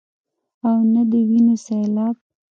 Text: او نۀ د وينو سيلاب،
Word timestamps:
او 0.65 0.75
نۀ 0.93 1.01
د 1.11 1.13
وينو 1.29 1.55
سيلاب، 1.65 2.15